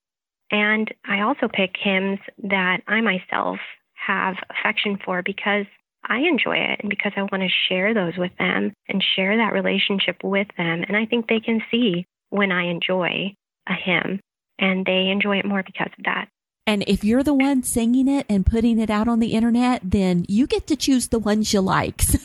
[0.51, 3.59] And I also pick hymns that I myself
[3.95, 5.67] have affection for because
[6.09, 9.53] I enjoy it and because I want to share those with them and share that
[9.53, 10.85] relationship with them.
[10.89, 13.35] And I think they can see when I enjoy
[13.69, 14.21] a hymn
[14.59, 16.29] and they enjoy it more because of that.
[16.71, 20.25] And if you're the one singing it and putting it out on the internet, then
[20.29, 22.01] you get to choose the ones you like.
[22.01, 22.19] So.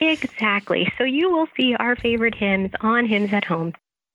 [0.00, 0.92] exactly.
[0.96, 3.72] So you will see our favorite hymns on Hymns at Home.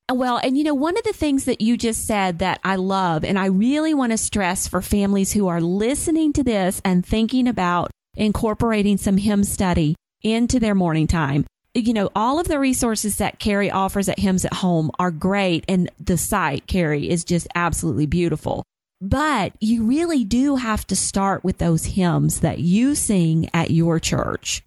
[0.09, 3.25] Well, and you know, one of the things that you just said that I love,
[3.25, 7.49] and I really want to stress for families who are listening to this and thinking
[7.49, 11.45] about incorporating some hymn study into their morning time.
[11.73, 15.65] You know, all of the resources that Carrie offers at Hymns at Home are great,
[15.67, 18.63] and the site, Carrie, is just absolutely beautiful.
[19.03, 23.99] But you really do have to start with those hymns that you sing at your
[23.99, 24.63] church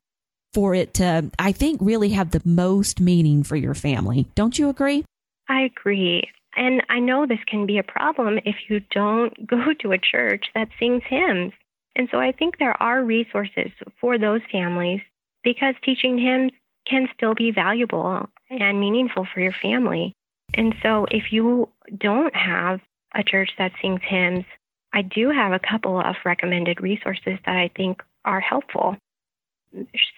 [0.52, 4.26] for it to, I think, really have the most meaning for your family.
[4.34, 5.06] Don't you agree?
[5.48, 6.28] I agree.
[6.54, 10.44] And I know this can be a problem if you don't go to a church
[10.54, 11.54] that sings hymns.
[11.94, 15.00] And so I think there are resources for those families
[15.44, 16.52] because teaching hymns
[16.86, 20.12] can still be valuable and meaningful for your family.
[20.52, 22.80] And so if you don't have
[23.16, 24.44] a church that sings hymns,
[24.92, 28.96] I do have a couple of recommended resources that I think are helpful.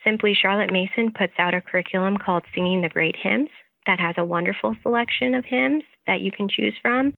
[0.05, 3.49] Simply Charlotte Mason puts out a curriculum called Singing the Great Hymns
[3.87, 7.15] that has a wonderful selection of hymns that you can choose from.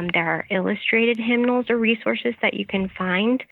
[0.00, 3.44] Um, there are illustrated hymnals or resources that you can find.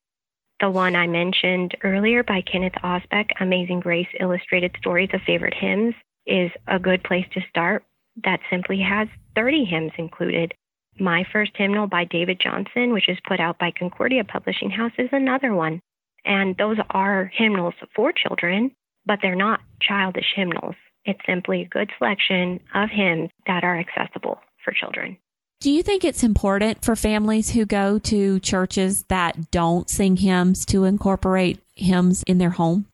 [0.60, 5.94] The one I mentioned earlier by Kenneth Osbeck, Amazing Grace Illustrated Stories of Favorite Hymns,
[6.26, 7.84] is a good place to start.
[8.24, 10.54] That simply has 30 hymns included.
[10.98, 15.08] My First Hymnal by David Johnson, which is put out by Concordia Publishing House, is
[15.12, 15.80] another one.
[16.24, 18.70] And those are hymnals for children,
[19.06, 20.74] but they're not childish hymnals.
[21.04, 25.16] It's simply a good selection of hymns that are accessible for children.
[25.60, 30.66] Do you think it's important for families who go to churches that don't sing hymns
[30.66, 32.86] to incorporate hymns in their home?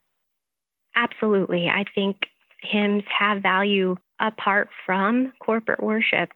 [0.94, 1.68] Absolutely.
[1.68, 2.16] I think
[2.62, 6.30] hymns have value apart from corporate worship,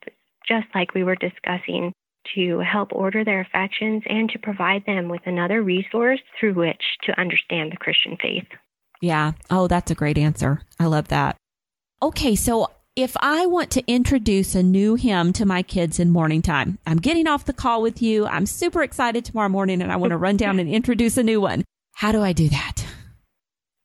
[0.46, 1.92] just like we were discussing,
[2.36, 7.18] to help order their affections and to provide them with another resource through which to
[7.20, 8.46] understand the Christian faith.
[9.00, 9.32] Yeah.
[9.50, 10.62] Oh, that's a great answer.
[10.78, 11.36] I love that.
[12.00, 16.42] Okay, so if I want to introduce a new hymn to my kids in morning
[16.42, 18.26] time, I'm getting off the call with you.
[18.26, 21.40] I'm super excited tomorrow morning and I want to run down and introduce a new
[21.40, 21.64] one.
[21.94, 22.86] How do I do that?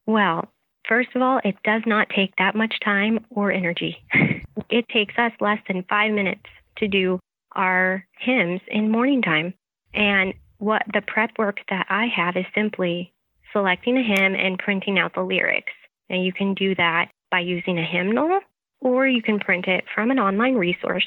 [0.05, 0.51] Well,
[0.87, 3.97] first of all, it does not take that much time or energy.
[4.69, 6.45] it takes us less than five minutes
[6.77, 7.19] to do
[7.53, 9.53] our hymns in morning time.
[9.93, 13.13] And what the prep work that I have is simply
[13.53, 15.73] selecting a hymn and printing out the lyrics.
[16.09, 18.39] And you can do that by using a hymnal,
[18.79, 21.05] or you can print it from an online resource.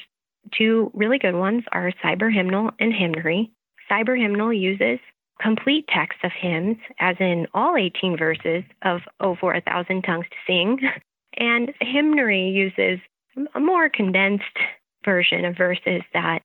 [0.57, 3.51] Two really good ones are Cyber Hymnal and Hymnary.
[3.89, 4.99] Cyber Hymnal uses
[5.41, 9.01] complete text of hymns, as in all 18 verses of
[9.39, 10.79] for a Thousand Tongues to Sing,
[11.37, 12.99] and Hymnary uses
[13.55, 14.43] a more condensed
[15.03, 16.41] version of verses that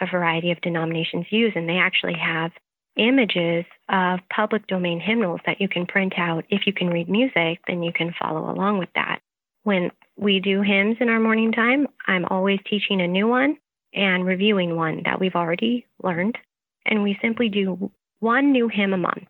[0.00, 2.50] a variety of denominations use, and they actually have
[2.96, 6.44] images of public domain hymnals that you can print out.
[6.50, 9.20] If you can read music, then you can follow along with that.
[9.62, 13.56] When we do hymns in our morning time, I'm always teaching a new one
[13.94, 16.36] and reviewing one that we've already learned.
[16.84, 17.90] And we simply do
[18.22, 19.28] one new hymn a month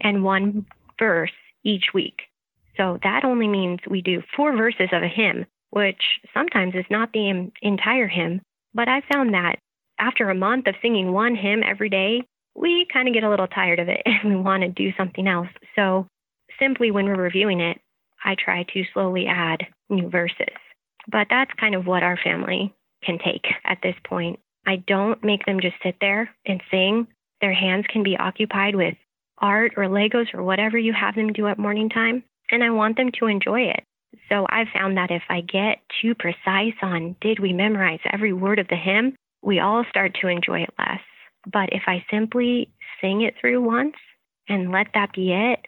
[0.00, 0.64] and one
[0.98, 1.32] verse
[1.64, 2.20] each week.
[2.76, 6.00] So that only means we do four verses of a hymn, which
[6.32, 8.40] sometimes is not the entire hymn.
[8.72, 9.56] But I found that
[9.98, 12.22] after a month of singing one hymn every day,
[12.54, 15.26] we kind of get a little tired of it and we want to do something
[15.26, 15.48] else.
[15.74, 16.06] So,
[16.58, 17.78] simply when we're reviewing it,
[18.24, 20.54] I try to slowly add new verses.
[21.10, 24.38] But that's kind of what our family can take at this point.
[24.66, 27.06] I don't make them just sit there and sing.
[27.40, 28.94] Their hands can be occupied with
[29.38, 32.22] art or Legos or whatever you have them do at morning time.
[32.50, 33.84] And I want them to enjoy it.
[34.28, 38.58] So I've found that if I get too precise on did we memorize every word
[38.58, 41.00] of the hymn, we all start to enjoy it less.
[41.50, 43.94] But if I simply sing it through once
[44.48, 45.60] and let that be it,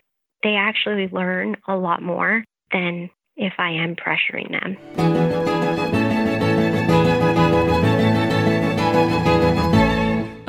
[0.42, 5.51] they actually learn a lot more than if I am pressuring them.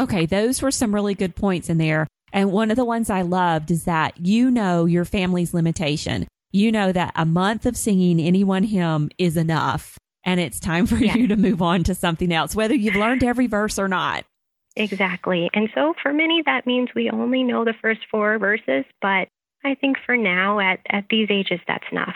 [0.03, 2.07] Okay, those were some really good points in there.
[2.33, 6.27] And one of the ones I loved is that you know your family's limitation.
[6.51, 10.87] You know that a month of singing any one hymn is enough, and it's time
[10.87, 11.15] for yes.
[11.15, 14.25] you to move on to something else, whether you've learned every verse or not.
[14.75, 15.49] Exactly.
[15.53, 19.29] And so for many, that means we only know the first four verses, but
[19.63, 22.15] I think for now, at, at these ages, that's enough.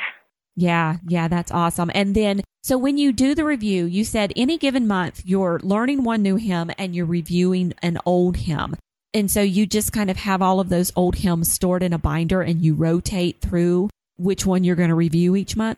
[0.58, 1.92] Yeah, yeah, that's awesome.
[1.94, 6.04] And then, so when you do the review, you said any given month you're learning
[6.04, 8.76] one new hymn and you're reviewing an old hymn.
[9.14, 12.00] And so you just kind of have all of those old hymns stored in a
[12.00, 15.78] binder and you rotate through which one you're going to review each month?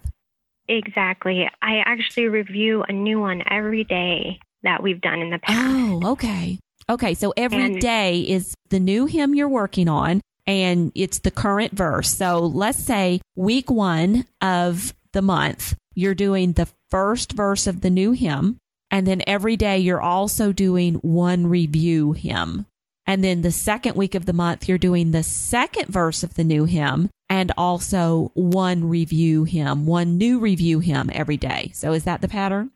[0.70, 1.50] Exactly.
[1.62, 5.58] I actually review a new one every day that we've done in the past.
[5.60, 6.58] Oh, okay.
[6.90, 11.30] Okay, so every and, day is the new hymn you're working on and it's the
[11.30, 12.10] current verse.
[12.10, 17.92] So let's say week one of the month, you're doing the first verse of the
[17.92, 18.58] new hymn.
[18.90, 22.66] And then every day you're also doing one review hymn.
[23.06, 26.44] And then the second week of the month, you're doing the second verse of the
[26.44, 31.70] new hymn and also one review hymn, one new review hymn every day.
[31.76, 32.72] So is that the pattern?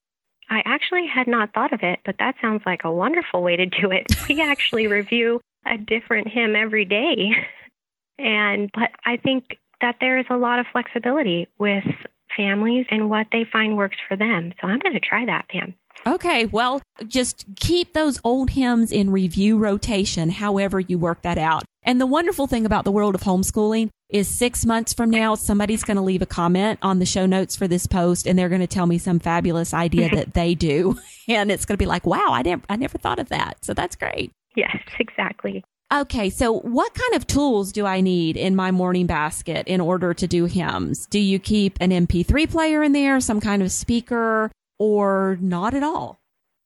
[0.47, 3.65] I actually had not thought of it, but that sounds like a wonderful way to
[3.65, 4.05] do it.
[4.29, 7.31] We actually review a different hymn every day.
[8.17, 11.83] And but I think that there is a lot of flexibility with
[12.35, 14.53] families and what they find works for them.
[14.61, 15.75] So I'm going to try that, Pam.
[16.05, 21.63] Okay, well, just keep those old hymns in review rotation, however you work that out.
[21.83, 25.83] And the wonderful thing about the world of homeschooling is six months from now, somebody's
[25.83, 28.61] going to leave a comment on the show notes for this post and they're going
[28.61, 30.97] to tell me some fabulous idea that they do.
[31.25, 33.63] And it's going to be like, wow, I never, I never thought of that.
[33.63, 34.33] So that's great.
[34.57, 35.63] Yes, exactly.
[35.93, 40.11] Okay, so what kind of tools do I need in my morning basket in order
[40.15, 41.05] to do hymns?
[41.05, 45.83] Do you keep an MP3 player in there, some kind of speaker, or not at
[45.83, 46.19] all?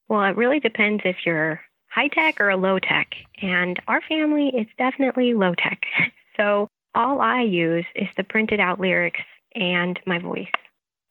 [0.07, 1.59] Well, it really depends if you're
[1.89, 3.15] high tech or low tech.
[3.41, 5.81] And our family, it's definitely low tech.
[6.37, 9.21] So all I use is the printed out lyrics
[9.55, 10.45] and my voice.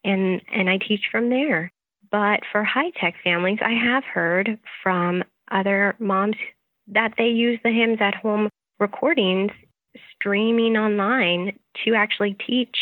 [0.05, 1.69] And, and I teach from there.
[2.09, 6.37] But for high tech families, I have heard from other moms
[6.89, 9.51] that they use the hymns at home recordings
[10.15, 12.75] streaming online to actually teach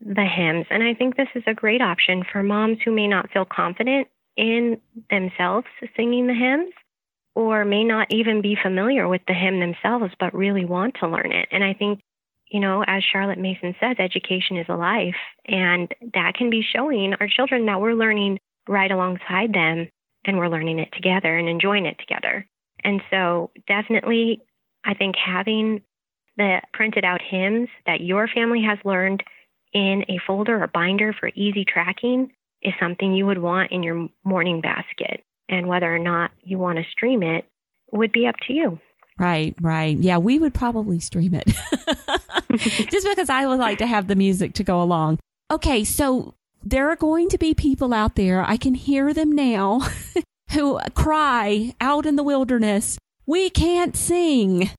[0.00, 0.66] the hymns.
[0.70, 4.08] And I think this is a great option for moms who may not feel confident
[4.36, 4.80] in
[5.10, 6.72] themselves singing the hymns
[7.34, 11.32] or may not even be familiar with the hymn themselves, but really want to learn
[11.32, 11.48] it.
[11.52, 12.00] And I think,
[12.50, 15.14] you know, as Charlotte Mason says, education is a life.
[15.46, 19.88] And that can be showing our children that we're learning right alongside them
[20.24, 22.46] and we're learning it together and enjoying it together.
[22.84, 24.40] And so, definitely,
[24.84, 25.82] I think having
[26.36, 29.22] the printed out hymns that your family has learned
[29.72, 34.08] in a folder or binder for easy tracking is something you would want in your
[34.24, 35.24] morning basket.
[35.48, 37.44] And whether or not you want to stream it
[37.92, 38.78] would be up to you.
[39.18, 39.96] Right, right.
[39.98, 41.46] Yeah, we would probably stream it
[42.88, 45.18] just because I would like to have the music to go along.
[45.50, 49.80] Okay, so there are going to be people out there, I can hear them now,
[50.52, 54.70] who cry out in the wilderness, We can't sing.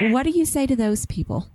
[0.00, 1.48] What do you say to those people?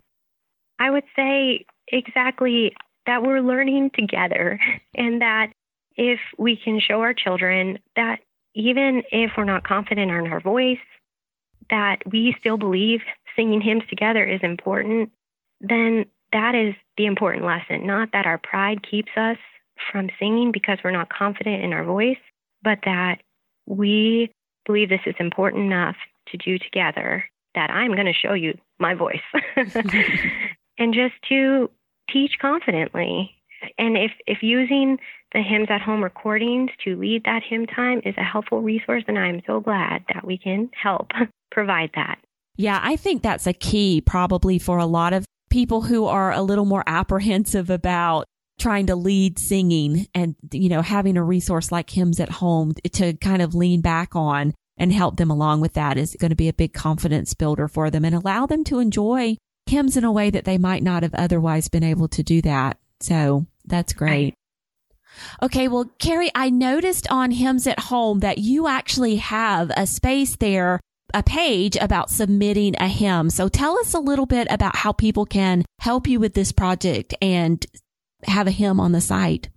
[0.80, 2.74] I would say exactly
[3.06, 4.60] that we're learning together
[4.96, 5.52] and that
[5.96, 8.20] if we can show our children that
[8.56, 10.78] even if we're not confident in our voice,
[11.70, 13.00] that we still believe
[13.36, 15.12] singing hymns together is important,
[15.60, 17.88] then that is the important lesson.
[17.88, 19.38] Not that our pride keeps us
[19.92, 22.18] from singing because we're not confident in our voice,
[22.64, 23.22] but that
[23.66, 24.32] we
[24.66, 25.95] believe this is important enough
[26.28, 29.22] to do together that I'm going to show you my voice.
[30.78, 31.70] and just to
[32.11, 33.32] teach confidently.
[33.78, 34.97] And if, if using
[35.34, 39.18] the hymns at home recordings to lead that hymn time is a helpful resource, and
[39.18, 41.11] I'm so glad that we can help
[41.51, 42.20] provide that.
[42.55, 46.41] Yeah, I think that's a key probably for a lot of people who are a
[46.41, 48.26] little more apprehensive about
[48.60, 53.14] trying to lead singing and, you know, having a resource like hymns at home to
[53.14, 56.49] kind of lean back on and help them along with that is going to be
[56.49, 59.36] a big confidence builder for them and allow them to enjoy
[59.66, 62.78] hymns in a way that they might not have otherwise been able to do that.
[62.99, 64.34] So that's great.
[65.41, 65.68] Okay.
[65.68, 70.80] Well, Carrie, I noticed on Hymns at Home that you actually have a space there,
[71.14, 73.30] a page about submitting a hymn.
[73.30, 77.14] So tell us a little bit about how people can help you with this project
[77.22, 77.64] and
[78.28, 79.50] have a hymn on the site.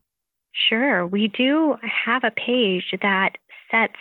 [0.68, 1.06] Sure.
[1.06, 3.36] We do have a page that
[3.70, 3.96] sets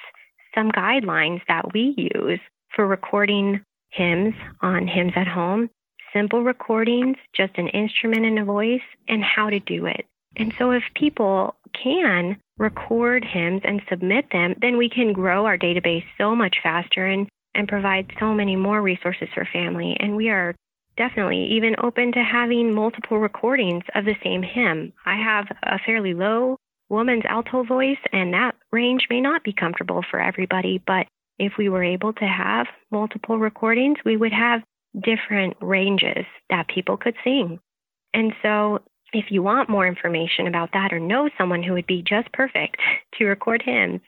[0.54, 2.40] some guidelines that we use
[2.76, 5.70] for recording hymns on Hymns at Home
[6.16, 10.06] simple recordings, just an instrument and a voice, and how to do it.
[10.38, 15.58] And so if people can record hymns and submit them, then we can grow our
[15.58, 19.98] database so much faster and, and provide so many more resources for family.
[20.00, 20.56] And we are
[20.98, 24.94] definitely even open to having multiple recordings of the same hymn.
[25.06, 26.58] I have a fairly low
[26.90, 31.08] woman's alto voice, and that range may not be comfortable for everybody, but
[31.40, 34.62] if we were able to have multiple recordings, we would have
[35.04, 37.60] different ranges that people could sing.
[38.14, 38.80] And so,
[39.14, 42.78] if you want more information about that or know someone who would be just perfect
[43.16, 44.02] to record hymns,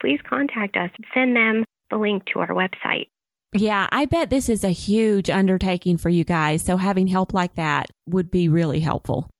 [0.00, 0.90] please contact us.
[1.12, 3.08] Send them the link to our website.
[3.54, 6.62] Yeah, I bet this is a huge undertaking for you guys.
[6.62, 9.30] So, having help like that would be really helpful.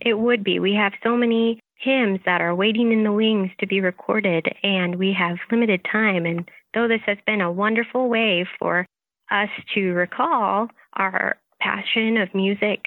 [0.00, 0.60] It would be.
[0.60, 4.96] We have so many hymns that are waiting in the wings to be recorded, and
[4.96, 6.26] we have limited time.
[6.26, 8.86] And though this has been a wonderful way for
[9.30, 12.86] us to recall our passion of music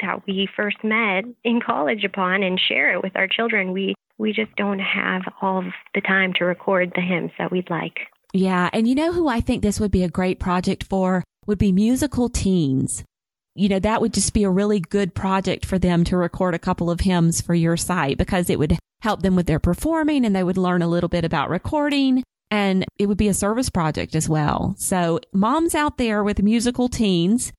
[0.00, 3.72] that we first met in college upon and share it with our children.
[3.72, 5.62] We we just don't have all
[5.94, 7.98] the time to record the hymns that we'd like.
[8.32, 11.58] Yeah, and you know who I think this would be a great project for would
[11.58, 13.04] be musical teens.
[13.54, 16.58] You know, that would just be a really good project for them to record a
[16.58, 20.36] couple of hymns for your site because it would help them with their performing and
[20.36, 24.14] they would learn a little bit about recording and it would be a service project
[24.14, 24.74] as well.
[24.78, 27.52] So moms out there with musical teens,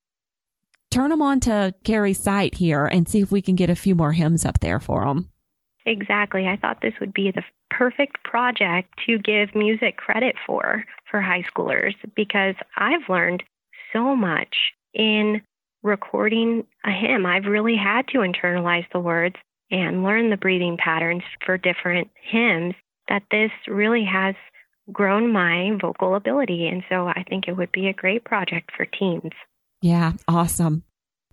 [0.91, 3.95] turn them on to Carrie's site here and see if we can get a few
[3.95, 5.29] more hymns up there for them.
[5.87, 6.47] Exactly.
[6.47, 11.43] I thought this would be the perfect project to give music credit for for high
[11.43, 13.41] schoolers because I've learned
[13.93, 14.53] so much
[14.93, 15.41] in
[15.83, 17.25] recording a hymn.
[17.25, 19.37] I've really had to internalize the words
[19.71, 22.75] and learn the breathing patterns for different hymns
[23.07, 24.35] that this really has
[24.91, 26.67] grown my vocal ability.
[26.67, 29.31] And so I think it would be a great project for teens.
[29.81, 30.83] Yeah, awesome.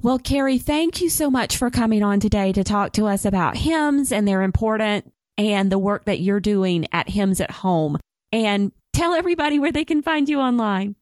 [0.02, 3.56] Well, Carrie, thank you so much for coming on today to talk to us about
[3.56, 7.98] hymns and their importance and the work that you're doing at Hymns at Home.
[8.30, 10.94] And Tell everybody where they can find you online.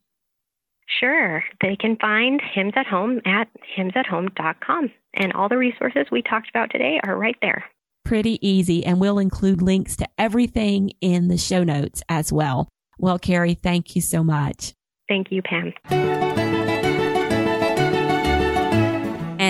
[0.99, 1.45] Sure.
[1.61, 4.90] They can find Hymns at Home at hymnsathome.com.
[5.14, 7.64] And all the resources we talked about today are right there.
[8.05, 8.84] Pretty easy.
[8.84, 12.68] And we'll include links to everything in the show notes as well.
[12.99, 14.72] Well, Carrie, thank you so much.
[15.07, 16.61] Thank you, Pam.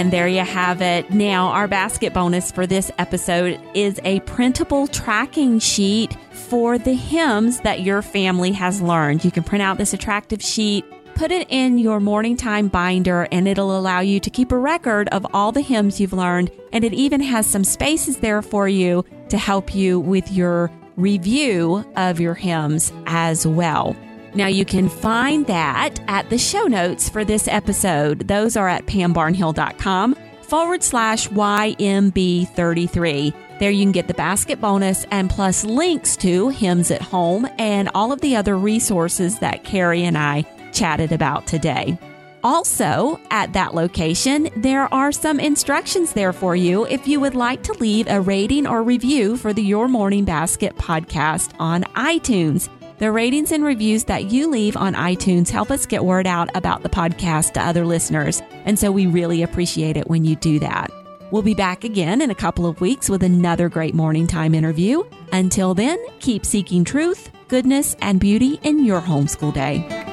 [0.02, 1.12] And there you have it.
[1.12, 7.60] Now, our basket bonus for this episode is a printable tracking sheet for the hymns
[7.60, 9.24] that your family has learned.
[9.24, 10.84] You can print out this attractive sheet,
[11.14, 15.08] put it in your morning time binder, and it'll allow you to keep a record
[15.10, 16.50] of all the hymns you've learned.
[16.72, 21.84] And it even has some spaces there for you to help you with your review
[21.94, 23.94] of your hymns as well.
[24.34, 28.26] Now you can find that at the show notes for this episode.
[28.28, 33.34] Those are at pambarnhill.com forward slash YMB33.
[33.58, 37.88] There you can get the basket bonus and plus links to Hymns at Home and
[37.94, 41.98] all of the other resources that Carrie and I chatted about today.
[42.44, 47.62] Also, at that location, there are some instructions there for you if you would like
[47.62, 52.68] to leave a rating or review for the Your Morning Basket podcast on iTunes.
[53.02, 56.84] The ratings and reviews that you leave on iTunes help us get word out about
[56.84, 58.40] the podcast to other listeners.
[58.64, 60.92] And so we really appreciate it when you do that.
[61.32, 65.02] We'll be back again in a couple of weeks with another great morning time interview.
[65.32, 70.11] Until then, keep seeking truth, goodness, and beauty in your homeschool day.